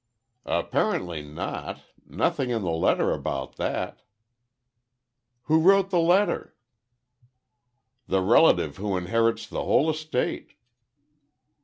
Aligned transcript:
"Apparently 0.47 1.21
not. 1.21 1.81
Nothing 2.07 2.49
in 2.49 2.63
the 2.63 2.71
letter 2.71 3.11
about 3.11 3.57
that." 3.57 4.01
"Who 5.43 5.59
wrote 5.59 5.91
the 5.91 5.99
letter?" 5.99 6.55
"The 8.07 8.21
relative 8.23 8.77
who 8.77 8.97
inherits 8.97 9.45
the 9.45 9.61
whole 9.63 9.91
estate." 9.91 10.53